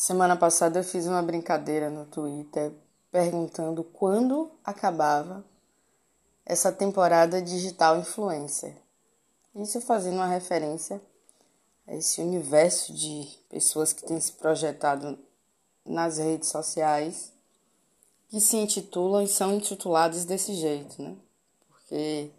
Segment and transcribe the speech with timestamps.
[0.00, 2.72] Semana passada eu fiz uma brincadeira no Twitter
[3.12, 5.44] perguntando quando acabava
[6.46, 8.74] essa temporada digital influencer.
[9.54, 11.02] Isso fazendo uma referência
[11.86, 15.18] a esse universo de pessoas que têm se projetado
[15.84, 17.30] nas redes sociais
[18.30, 21.14] que se intitulam e são intitulados desse jeito, né?
[21.68, 22.30] Porque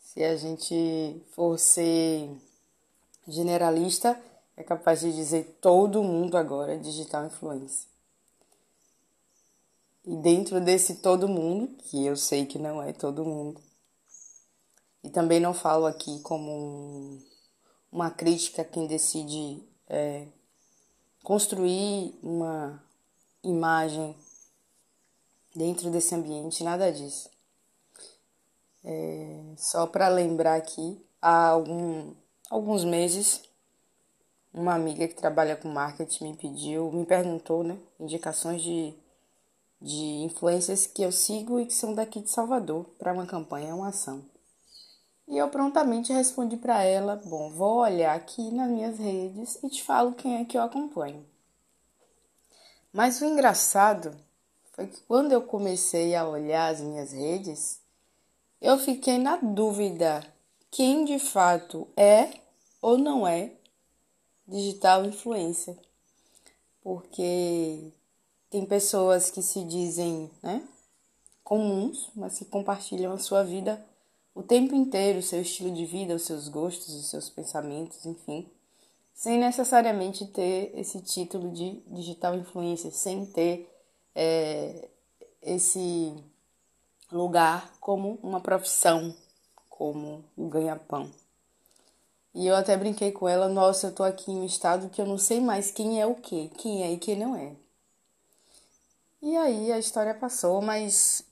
[0.00, 2.28] se a gente for ser
[3.28, 4.20] generalista,
[4.58, 7.86] é capaz de dizer todo mundo agora é digital influencer.
[10.04, 13.60] E dentro desse todo mundo, que eu sei que não é todo mundo,
[15.04, 17.22] e também não falo aqui como
[17.92, 20.26] uma crítica a quem decide é,
[21.22, 22.82] construir uma
[23.44, 24.16] imagem
[25.54, 27.30] dentro desse ambiente, nada disso.
[28.82, 32.12] É, só para lembrar aqui, há algum,
[32.50, 33.47] alguns meses
[34.52, 38.94] uma amiga que trabalha com marketing me pediu, me perguntou, né, indicações de,
[39.80, 43.88] de influências que eu sigo e que são daqui de Salvador para uma campanha, uma
[43.88, 44.24] ação.
[45.28, 49.82] E eu prontamente respondi para ela: Bom, vou olhar aqui nas minhas redes e te
[49.82, 51.24] falo quem é que eu acompanho.
[52.90, 54.16] Mas o engraçado
[54.72, 57.80] foi que quando eu comecei a olhar as minhas redes,
[58.60, 60.26] eu fiquei na dúvida
[60.70, 62.30] quem de fato é
[62.80, 63.52] ou não é
[64.48, 65.76] digital influencer.
[66.82, 67.92] Porque
[68.50, 70.66] tem pessoas que se dizem né,
[71.44, 73.84] comuns, mas que compartilham a sua vida
[74.34, 78.48] o tempo inteiro, o seu estilo de vida, os seus gostos, os seus pensamentos, enfim,
[79.12, 83.68] sem necessariamente ter esse título de digital influencer, sem ter
[84.14, 84.88] é,
[85.42, 86.14] esse
[87.10, 89.12] lugar como uma profissão,
[89.68, 91.10] como o ganha-pão.
[92.38, 95.06] E eu até brinquei com ela, nossa, eu tô aqui em um estado que eu
[95.06, 97.56] não sei mais quem é o quê, quem é e quem não é.
[99.20, 101.24] E aí a história passou, mas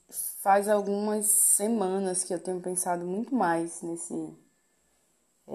[0.42, 4.36] faz algumas semanas que eu tenho pensado muito mais nesse
[5.47, 5.53] é,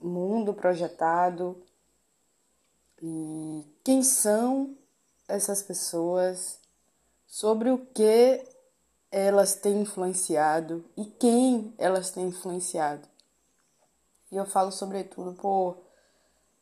[0.00, 1.62] mundo projetado
[3.00, 4.76] e quem são
[5.28, 6.58] essas pessoas,
[7.28, 8.44] sobre o que
[9.08, 13.11] elas têm influenciado e quem elas têm influenciado.
[14.32, 15.76] E eu falo sobretudo por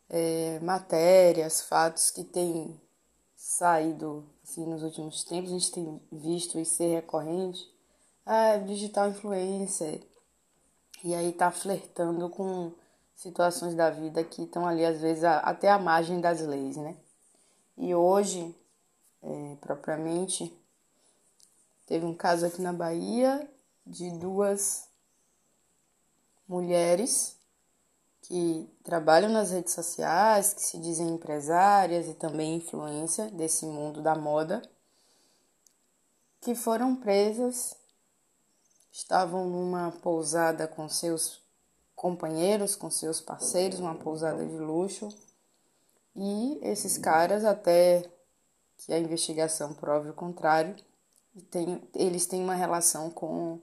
[0.09, 2.79] é, matérias, fatos que têm
[3.33, 7.65] saído assim, nos últimos tempos, a gente tem visto isso ser recorrente.
[8.25, 10.05] Ah, digital influencer.
[11.01, 12.73] E aí tá flertando com
[13.15, 16.97] situações da vida que estão ali, às vezes, até à margem das leis, né?
[17.77, 18.53] E hoje,
[19.23, 20.53] é, propriamente,
[21.87, 23.49] teve um caso aqui na Bahia
[23.87, 24.89] de duas
[26.47, 27.40] mulheres
[28.31, 34.15] que trabalham nas redes sociais, que se dizem empresárias e também influência desse mundo da
[34.15, 34.61] moda,
[36.39, 37.75] que foram presas,
[38.89, 41.41] estavam numa pousada com seus
[41.93, 45.09] companheiros, com seus parceiros, uma pousada de luxo,
[46.15, 48.09] e esses caras, até
[48.77, 50.73] que a investigação prove o contrário,
[51.49, 53.59] tem, eles têm uma relação com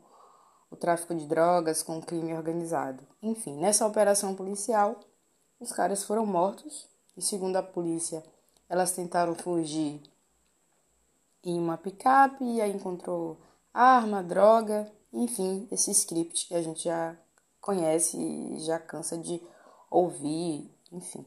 [0.70, 3.02] o tráfico de drogas, com o crime organizado.
[3.22, 5.00] Enfim, nessa operação policial,
[5.58, 8.22] os caras foram mortos e, segundo a polícia,
[8.68, 10.00] elas tentaram fugir
[11.42, 13.38] em uma picape e aí encontrou
[13.72, 17.16] arma, droga, enfim, esse script que a gente já
[17.60, 19.40] conhece e já cansa de
[19.90, 21.24] ouvir, enfim.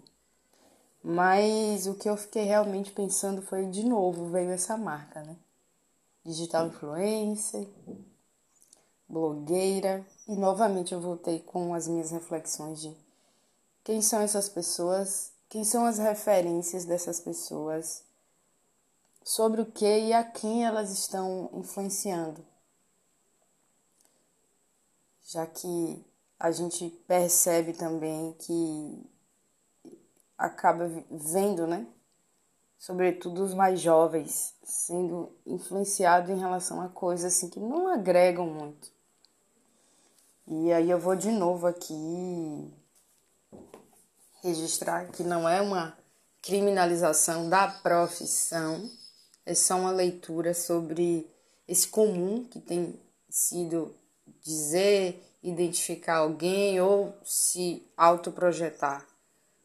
[1.04, 5.36] Mas o que eu fiquei realmente pensando foi, de novo, veio essa marca, né?
[6.24, 7.68] Digital influencer,
[9.12, 12.96] blogueira, e novamente eu voltei com as minhas reflexões de
[13.84, 18.04] quem são essas pessoas, quem são as referências dessas pessoas,
[19.24, 22.44] sobre o que e a quem elas estão influenciando.
[25.24, 26.06] Já que
[26.40, 29.10] a gente percebe também que
[30.38, 31.86] acaba vendo, né?
[32.80, 38.92] Sobretudo os mais jovens sendo influenciados em relação a coisas assim que não agregam muito.
[40.48, 42.74] E aí eu vou de novo aqui
[44.44, 45.98] registrar que não é uma
[46.42, 48.90] criminalização da profissão,
[49.46, 51.30] é só uma leitura sobre
[51.68, 53.00] esse comum que tem
[53.30, 53.96] sido
[54.42, 59.06] dizer, identificar alguém ou se autoprojetar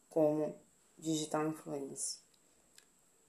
[0.08, 0.54] como
[0.98, 2.20] digital influencer.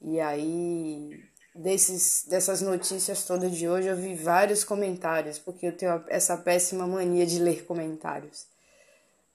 [0.01, 1.23] E aí
[1.57, 6.85] desses, dessas notícias todas de hoje, eu vi vários comentários, porque eu tenho essa péssima
[6.85, 8.45] mania de ler comentários.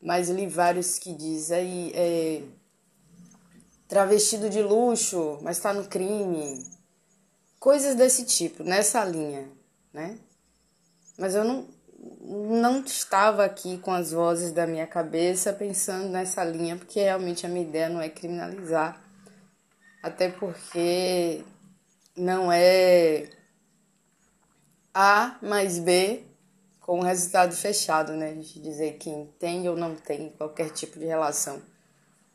[0.01, 2.43] Mas li vários que dizem, é,
[3.89, 6.65] travestido de luxo, mas está no crime.
[7.59, 9.49] Coisas desse tipo, nessa linha,
[9.93, 10.19] né?
[11.19, 11.69] Mas eu não,
[12.21, 17.49] não estava aqui com as vozes da minha cabeça pensando nessa linha, porque realmente a
[17.49, 19.01] minha ideia não é criminalizar.
[20.03, 21.45] Até porque
[22.17, 23.31] não é
[24.94, 26.25] A mais B
[26.81, 28.35] com resultado fechado, né?
[28.35, 31.62] De dizer quem tem ou não tem qualquer tipo de relação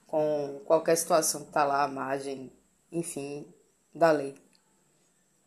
[0.07, 2.51] com qualquer situação que está lá à margem,
[2.91, 3.45] enfim,
[3.94, 4.35] da lei.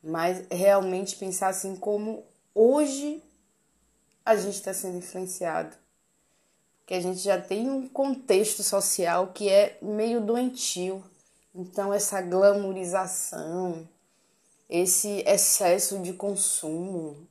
[0.02, 2.24] Mas realmente pensar assim como
[2.54, 3.22] hoje
[4.24, 5.76] a gente está sendo influenciado.
[6.78, 11.02] Porque a gente já tem um contexto social que é meio doentio.
[11.54, 13.88] Então, essa glamorização,
[14.70, 17.26] esse excesso de consumo,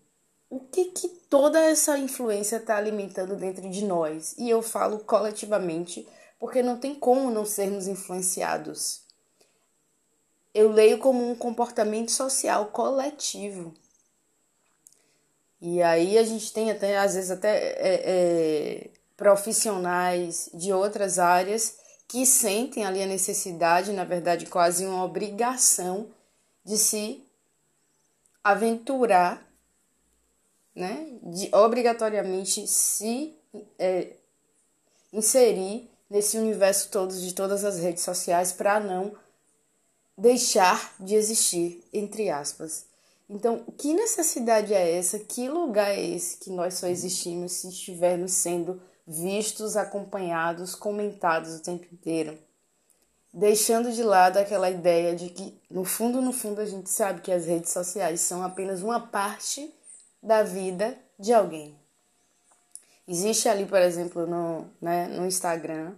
[0.50, 4.36] o que, que toda essa influência está alimentando dentro de nós?
[4.38, 6.06] E eu falo coletivamente,
[6.38, 9.02] porque não tem como não sermos influenciados.
[10.54, 13.74] Eu leio como um comportamento social coletivo.
[15.62, 21.78] E aí a gente tem até, às vezes, até é, é, profissionais de outras áreas
[22.08, 26.10] que sentem ali a necessidade, na verdade, quase uma obrigação
[26.66, 27.29] de se
[28.44, 29.46] aventurar,
[30.76, 31.18] né?
[31.24, 33.36] De obrigatoriamente se
[33.78, 34.14] é,
[35.12, 39.16] inserir nesse universo todo de todas as redes sociais para não
[40.18, 42.86] deixar de existir, entre aspas.
[43.30, 45.20] Então, que necessidade é essa?
[45.20, 51.62] Que lugar é esse que nós só existimos se estivermos sendo vistos, acompanhados, comentados o
[51.62, 52.38] tempo inteiro?
[53.32, 57.32] Deixando de lado aquela ideia de que, no fundo, no fundo, a gente sabe que
[57.32, 59.72] as redes sociais são apenas uma parte
[60.22, 61.80] da vida de alguém.
[63.08, 65.96] Existe ali, por exemplo, no, né, no Instagram,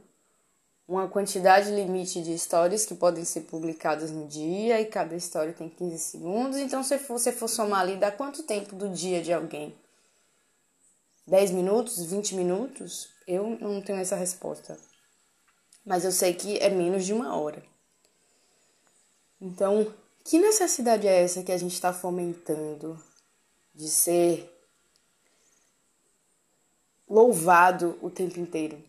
[0.87, 5.69] uma quantidade limite de stories que podem ser publicadas no dia e cada história tem
[5.69, 6.57] 15 segundos.
[6.57, 9.73] Então, se você for somar ali, dá quanto tempo do dia de alguém?
[11.27, 12.03] 10 minutos?
[12.03, 13.07] 20 minutos?
[13.25, 14.77] Eu não tenho essa resposta.
[15.85, 17.63] Mas eu sei que é menos de uma hora.
[19.39, 19.91] Então,
[20.23, 23.01] que necessidade é essa que a gente está fomentando
[23.73, 24.47] de ser
[27.09, 28.81] louvado o tempo inteiro?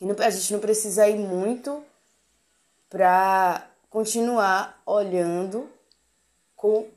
[0.00, 1.84] E a gente não precisa ir muito
[2.88, 5.68] para continuar olhando
[6.54, 6.88] com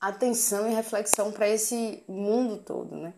[0.00, 3.12] atenção e reflexão para esse mundo todo, né?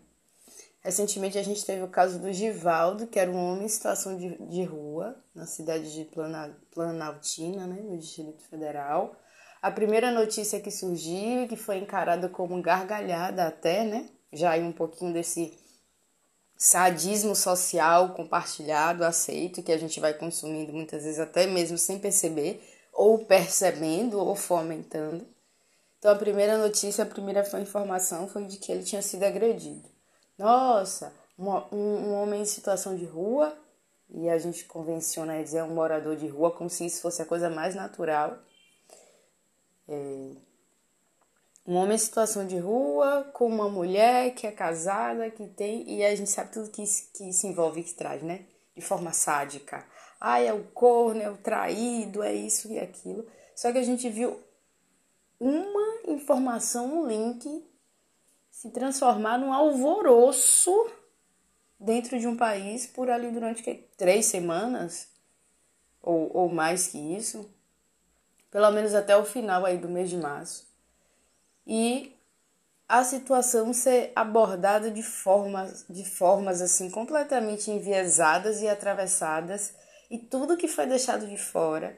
[0.83, 4.37] Recentemente a gente teve o caso do Givaldo, que era um homem em situação de,
[4.47, 9.15] de rua, na cidade de Plana, Planaltina, né, no Distrito Federal.
[9.61, 14.09] A primeira notícia que surgiu, que foi encarada como gargalhada até, né?
[14.33, 15.53] Já aí um pouquinho desse
[16.57, 22.63] sadismo social compartilhado, aceito, que a gente vai consumindo muitas vezes até mesmo sem perceber,
[22.91, 25.27] ou percebendo ou fomentando.
[25.99, 30.00] Então a primeira notícia, a primeira informação foi de que ele tinha sido agredido.
[30.41, 33.55] Nossa, um, um homem em situação de rua,
[34.09, 37.51] e a gente convenciona dizer um morador de rua como se isso fosse a coisa
[37.51, 38.39] mais natural.
[39.87, 40.31] É,
[41.67, 45.87] um homem em situação de rua com uma mulher que é casada, que tem.
[45.87, 48.47] E a gente sabe tudo que, que se envolve que traz, né?
[48.75, 49.85] De forma sádica.
[50.19, 53.27] Ah, é o corno, é o traído, é isso e aquilo.
[53.55, 54.41] Só que a gente viu
[55.39, 57.70] uma informação, um link,
[58.51, 60.91] se transformar num alvoroço
[61.79, 65.09] dentro de um país por ali durante que, três semanas?
[66.03, 67.49] Ou, ou mais que isso,
[68.51, 70.67] pelo menos até o final aí do mês de março.
[71.67, 72.17] E
[72.89, 79.73] a situação ser abordada de formas, de formas assim completamente enviesadas e atravessadas,
[80.11, 81.97] e tudo que foi deixado de fora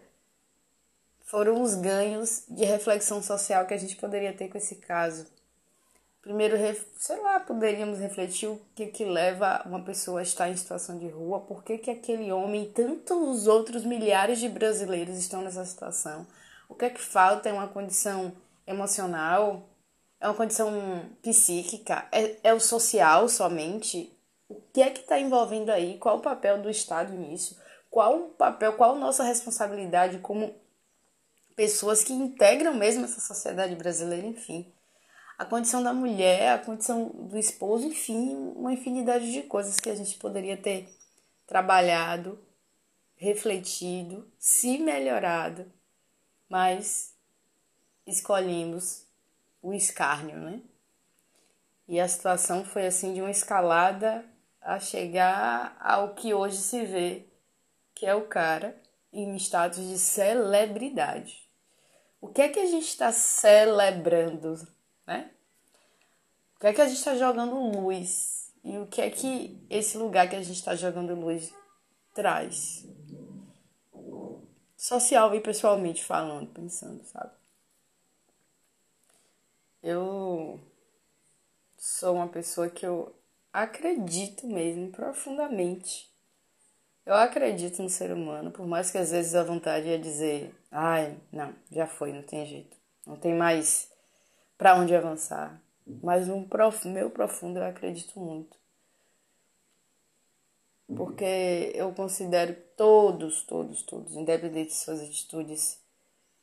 [1.33, 5.27] foram os ganhos de reflexão social que a gente poderia ter com esse caso.
[6.23, 6.57] Primeiro,
[6.97, 11.09] sei lá, poderíamos refletir o que, que leva uma pessoa a estar em situação de
[11.09, 16.25] rua, por que, que aquele homem e tantos outros milhares de brasileiros estão nessa situação.
[16.69, 18.33] O que é que falta é uma condição
[18.65, 19.69] emocional,
[20.21, 20.71] é uma condição
[21.21, 24.17] psíquica, é, é o social somente.
[24.49, 25.99] O que é que está envolvendo aí?
[25.99, 27.61] Qual o papel do Estado nisso?
[27.91, 30.55] Qual o papel, qual a nossa responsabilidade como
[31.57, 34.73] pessoas que integram mesmo essa sociedade brasileira, enfim.
[35.43, 39.95] A condição da mulher, a condição do esposo, enfim, uma infinidade de coisas que a
[39.97, 40.89] gente poderia ter
[41.49, 42.39] trabalhado,
[43.17, 45.67] refletido, se melhorado,
[46.49, 47.17] mas
[48.07, 49.05] escolhemos
[49.61, 50.63] o escárnio, né?
[51.89, 54.25] E a situação foi assim de uma escalada
[54.61, 57.27] a chegar ao que hoje se vê,
[57.97, 58.81] que é o cara
[59.13, 61.51] em status de celebridade.
[62.21, 64.55] O que é que a gente está celebrando,
[65.07, 65.31] né?
[66.57, 68.53] O que é que a gente está jogando luz?
[68.65, 71.53] E o que é que esse lugar que a gente está jogando luz
[72.15, 72.87] traz?
[74.77, 77.33] Social e pessoalmente falando, pensando, sabe?
[79.83, 80.61] Eu
[81.77, 83.15] sou uma pessoa que eu
[83.53, 86.11] acredito mesmo profundamente.
[87.05, 91.19] Eu acredito no ser humano, por mais que às vezes a vontade é dizer, ai,
[91.33, 92.77] não, já foi, não tem jeito.
[93.05, 93.92] Não tem mais
[94.57, 95.61] para onde avançar.
[96.03, 96.49] Mas no
[96.87, 98.57] meu profundo eu acredito muito.
[100.97, 105.81] Porque eu considero todos, todos, todos, independente de suas atitudes,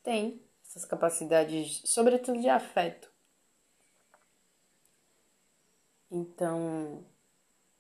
[0.04, 3.10] têm essas capacidades, sobretudo de afeto.
[6.12, 7.04] Então,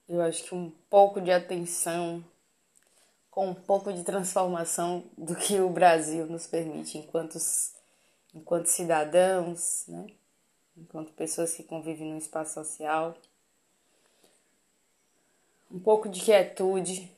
[0.07, 2.23] eu acho que um pouco de atenção,
[3.31, 7.37] com um pouco de transformação do que o Brasil nos permite enquanto,
[8.33, 10.07] enquanto cidadãos, né?
[10.79, 13.15] Enquanto pessoas que convivem no espaço social.
[15.71, 17.11] Um pouco de quietude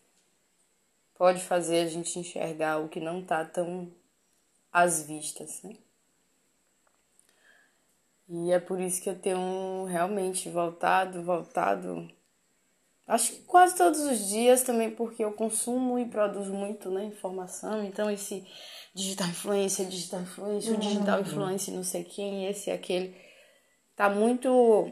[1.15, 3.91] pode fazer a gente enxergar o que não está tão
[4.71, 5.75] às vistas, né?
[8.33, 12.09] E é por isso que eu tenho realmente voltado, voltado.
[13.05, 17.83] Acho que quase todos os dias também, porque eu consumo e produzo muito né, informação.
[17.83, 18.47] Então, esse
[18.93, 21.21] digital influência, digital influência, digital uhum.
[21.21, 23.15] influência, não sei quem, esse e aquele,
[24.01, 24.91] tá muito.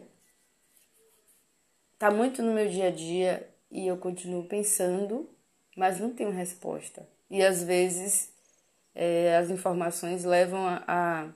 [1.98, 5.28] tá muito no meu dia a dia e eu continuo pensando,
[5.76, 7.10] mas não tenho resposta.
[7.28, 8.32] E às vezes
[8.94, 11.28] é, as informações levam a, a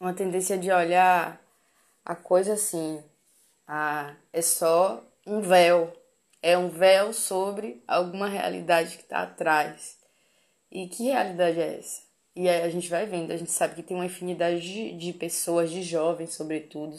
[0.00, 1.38] uma tendência de olhar
[2.02, 3.04] a coisa assim,
[3.66, 5.92] ah, é só um véu,
[6.40, 9.98] é um véu sobre alguma realidade que está atrás.
[10.72, 12.07] E que realidade é essa?
[12.40, 15.72] E a gente vai vendo, a gente sabe que tem uma infinidade de, de pessoas,
[15.72, 16.96] de jovens, sobretudo,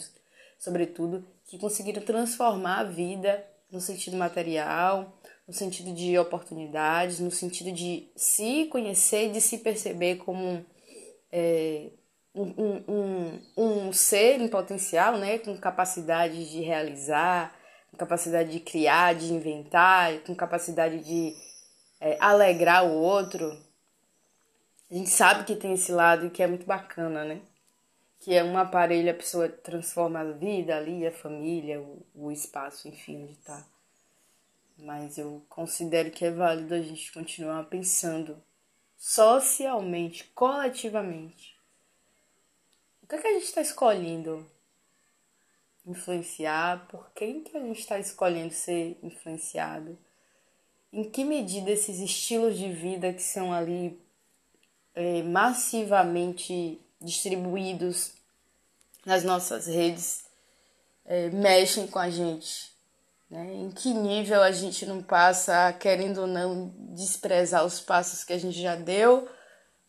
[0.58, 3.42] sobretudo, que conseguiram transformar a vida
[3.72, 5.18] no sentido material,
[5.48, 10.62] no sentido de oportunidades, no sentido de se conhecer, de se perceber como
[11.32, 11.88] é,
[12.34, 17.58] um, um, um ser em potencial, né, com capacidade de realizar,
[17.90, 21.34] com capacidade de criar, de inventar, com capacidade de
[21.98, 23.69] é, alegrar o outro.
[24.90, 27.40] A gente sabe que tem esse lado e que é muito bacana, né?
[28.18, 32.88] Que é um aparelho, a pessoa transforma a vida ali, a família, o, o espaço,
[32.88, 33.64] enfim, onde tá.
[34.76, 38.42] Mas eu considero que é válido a gente continuar pensando
[38.96, 41.60] socialmente, coletivamente,
[43.10, 44.46] que, é que a gente está escolhendo
[45.84, 46.86] influenciar?
[46.86, 49.98] Por quem que a gente está escolhendo ser influenciado?
[50.92, 54.00] Em que medida esses estilos de vida que são ali
[55.00, 58.12] é, massivamente distribuídos
[59.04, 60.24] nas nossas redes
[61.04, 62.70] é, mexem com a gente?
[63.30, 63.54] Né?
[63.54, 68.38] Em que nível a gente não passa, querendo ou não, desprezar os passos que a
[68.38, 69.28] gente já deu?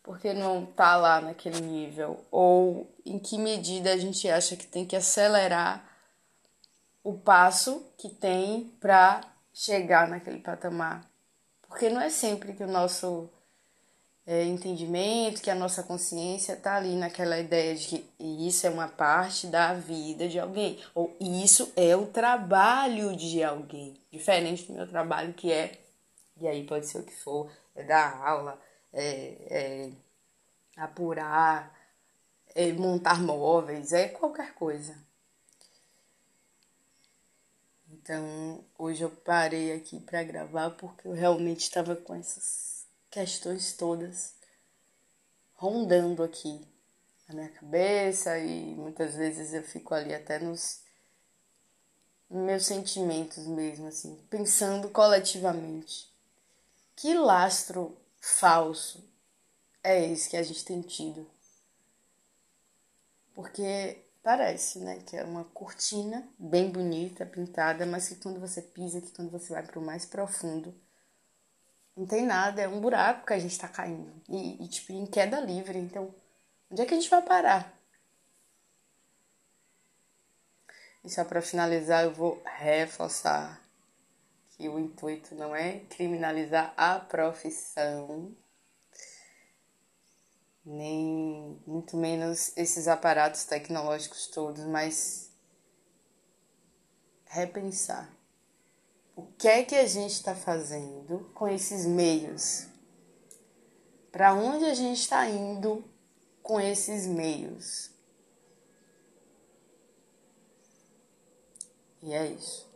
[0.04, 2.26] porque não tá lá naquele nível?
[2.32, 5.88] Ou em que medida a gente acha que tem que acelerar
[7.04, 9.22] o passo que tem para
[9.54, 11.10] chegar naquele patamar?
[11.68, 13.30] Porque não é sempre que o nosso
[14.26, 18.88] é, entendimento, que a nossa consciência tá ali naquela ideia de que isso é uma
[18.88, 24.88] parte da vida de alguém, ou isso é o trabalho de alguém, diferente do meu
[24.88, 25.80] trabalho que é,
[26.40, 28.60] e aí pode ser o que for, é dar aula,
[28.94, 29.92] é, é
[30.78, 31.76] apurar,
[32.56, 34.96] é montar móveis, é qualquer coisa.
[37.90, 42.81] Então, hoje eu parei aqui para gravar porque eu realmente estava com essas
[43.12, 44.34] questões todas
[45.54, 46.66] rondando aqui
[47.28, 50.82] na minha cabeça e muitas vezes eu fico ali até nos
[52.30, 56.10] meus sentimentos mesmo, assim, pensando coletivamente.
[56.96, 59.04] Que lastro falso
[59.84, 61.30] é esse que a gente tem tido.
[63.36, 69.02] Porque parece, né, que é uma cortina bem bonita, pintada, mas que quando você pisa,
[69.02, 70.74] que quando você vai para o mais profundo,
[71.96, 74.12] não tem nada, é um buraco que a gente está caindo.
[74.30, 75.78] E, e, tipo, em queda livre.
[75.78, 76.14] Então,
[76.70, 77.78] onde é que a gente vai parar?
[81.04, 83.62] E só para finalizar, eu vou reforçar
[84.50, 88.36] que o intuito não é criminalizar a profissão,
[90.64, 95.32] nem muito menos esses aparatos tecnológicos todos, mas
[97.26, 98.21] repensar
[99.22, 102.68] o que é que a gente está fazendo com esses meios
[104.12, 105.84] para onde a gente está indo
[106.42, 107.92] com esses meios.
[112.02, 112.71] E é isso.